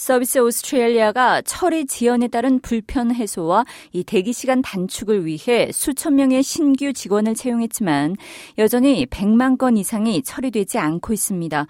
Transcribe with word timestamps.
서비스 0.00 0.38
오스트레일리아가 0.38 1.42
처리 1.42 1.84
지연에 1.84 2.28
따른 2.28 2.58
불편 2.60 3.14
해소와 3.14 3.66
이 3.92 4.02
대기 4.02 4.32
시간 4.32 4.62
단축을 4.62 5.26
위해 5.26 5.70
수천 5.70 6.14
명의 6.14 6.42
신규 6.42 6.94
직원을 6.94 7.34
채용했지만 7.34 8.16
여전히 8.56 9.04
100만 9.04 9.58
건 9.58 9.76
이상이 9.76 10.22
처리되지 10.22 10.78
않고 10.78 11.12
있습니다. 11.12 11.66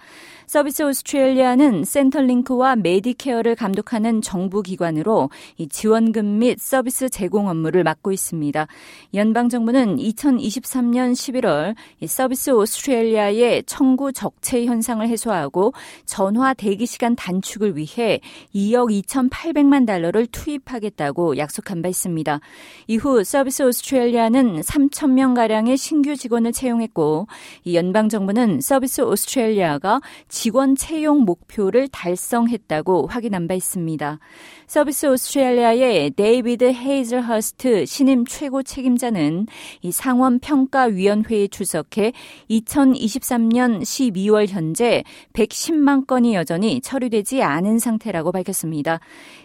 서비스 0.47 0.83
오스트레일리아는 0.83 1.83
센터링크와 1.83 2.77
메디케어를 2.77 3.55
감독하는 3.55 4.21
정부 4.21 4.61
기관으로 4.61 5.29
이 5.57 5.67
지원금 5.67 6.39
및 6.39 6.57
서비스 6.57 7.09
제공 7.09 7.49
업무를 7.49 7.83
맡고 7.83 8.13
있습니다. 8.13 8.65
연방 9.13 9.49
정부는 9.49 9.97
2023년 9.97 11.11
11월 11.11 11.75
이 11.99 12.07
서비스 12.07 12.51
오스트레일리아의 12.51 13.63
청구 13.65 14.13
적체 14.13 14.65
현상을 14.65 15.05
해소하고 15.05 15.73
전화 16.05 16.53
대기 16.53 16.85
시간 16.85 17.13
단축을 17.17 17.75
위해 17.75 18.20
2억 18.53 18.91
2,800만 19.03 19.85
달러를 19.85 20.27
투입하겠다고 20.27 21.37
약속한 21.37 21.81
바 21.81 21.89
있습니다. 21.89 22.39
이후 22.87 23.23
서비스 23.23 23.63
오스트레일리아는 23.63 24.61
3천 24.61 25.11
명 25.11 25.33
가량의 25.33 25.77
신규 25.77 26.15
직원을 26.15 26.51
채용했고 26.51 27.27
이 27.63 27.75
연방 27.75 28.09
정부는 28.09 28.61
서비스 28.61 29.01
오스트레일리아가 29.01 30.01
직원 30.27 30.75
채용 30.75 31.21
목표를 31.21 31.87
달성했다고 31.87 33.07
확인한 33.07 33.47
바 33.47 33.53
있습니다. 33.53 34.19
서비스 34.67 35.05
오스트레일리아의 35.05 36.11
데이비드 36.11 36.71
헤이즐허스트 36.73 37.85
신임 37.85 38.25
최고 38.25 38.63
책임자는 38.63 39.47
이 39.81 39.91
상원 39.91 40.39
평가 40.39 40.83
위원회에 40.83 41.47
출석해 41.47 42.13
2023년 42.49 43.81
12월 43.81 44.47
현재 44.47 45.03
110만 45.33 46.07
건이 46.07 46.35
여전히 46.35 46.79
처리되지 46.79 47.43
않은 47.43 47.79
상태라고 48.11 48.31
밝혔습니다. 48.31 48.99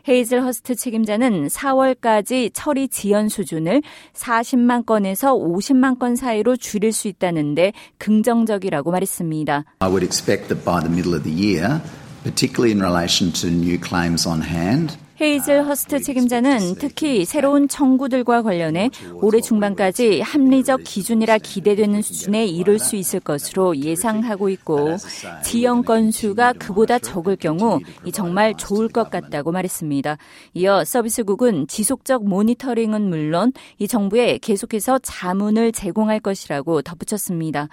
헤이즐허스트 0.08 0.74
책임자는 0.74 1.46
4월까지 1.48 2.50
처리 2.52 2.88
지연 2.88 3.28
수준을 3.28 3.82
40만 4.12 4.84
건에서 4.84 5.34
50만 5.34 5.98
건 5.98 6.16
사이로 6.16 6.56
줄일 6.56 6.92
수 6.92 7.08
있다는데 7.08 7.72
긍정적이라고 7.98 8.90
말했습니다. 8.90 9.64
I 9.78 9.88
would 9.88 10.04
expect 10.04 10.48
that 10.48 10.64
by 10.64 10.80
the 10.80 10.92
middle 10.92 11.14
of 11.14 11.22
the 11.22 11.34
year, 11.34 11.80
particularly 12.22 12.72
in 12.72 12.82
relation 12.82 13.32
to 13.32 13.48
new 13.48 13.78
claims 13.80 14.28
on 14.28 14.42
hand, 14.42 14.98
헤이즐 15.18 15.64
허스트 15.64 16.02
책임자는 16.02 16.74
특히 16.78 17.24
새로운 17.24 17.68
청구들과 17.68 18.42
관련해 18.42 18.90
올해 19.14 19.40
중반까지 19.40 20.20
합리적 20.20 20.82
기준이라 20.84 21.38
기대되는 21.38 22.02
수준에 22.02 22.44
이를 22.44 22.78
수 22.78 22.96
있을 22.96 23.20
것으로 23.20 23.78
예상하고 23.78 24.50
있고 24.50 24.96
지연 25.42 25.82
건수가 25.84 26.52
그보다 26.58 26.98
적을 26.98 27.36
경우 27.36 27.80
정말 28.12 28.54
좋을 28.58 28.88
것 28.88 29.08
같다고 29.08 29.52
말했습니다. 29.52 30.18
이어 30.52 30.84
서비스국은 30.84 31.66
지속적 31.66 32.28
모니터링은 32.28 33.08
물론 33.08 33.54
이 33.78 33.88
정부에 33.88 34.36
계속해서 34.36 34.98
자문을 34.98 35.72
제공할 35.72 36.20
것이라고 36.20 36.82
덧붙였습니다. 36.82 37.68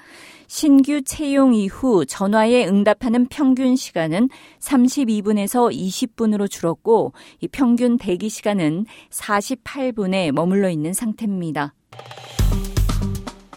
신규 0.48 1.02
채용 1.02 1.56
이후 1.56 2.06
전화에 2.06 2.68
응답하는 2.68 3.26
평균 3.26 3.76
시간은 3.76 4.30
32분에서 4.60 5.74
20분으로 5.74 6.50
줄었고 6.50 7.14
이 7.44 7.48
평균 7.50 7.98
대기 7.98 8.30
시간은 8.30 8.86
48분에 9.10 10.32
머물러 10.32 10.70
있는 10.70 10.94
상태입니다. 10.94 11.74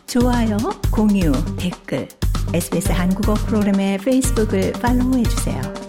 좋아요, 0.08 0.56
공유, 0.92 1.30
댓글, 1.56 2.08
SBS 2.52 2.90
한국어 2.90 3.34
프로그램의 3.34 3.98
페이스북을 3.98 4.72
팔로우해 4.72 5.22
주세요. 5.22 5.85